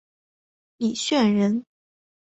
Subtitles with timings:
[0.77, 1.63] 李绚人。